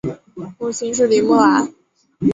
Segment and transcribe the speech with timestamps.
[0.57, 1.71] 母亲是林慕兰。